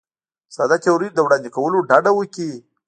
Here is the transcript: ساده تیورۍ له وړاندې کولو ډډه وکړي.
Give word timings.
ساده 0.55 0.77
تیورۍ 0.83 1.09
له 1.15 1.21
وړاندې 1.23 1.53
کولو 1.55 1.85
ډډه 1.89 2.11
وکړي. 2.15 2.51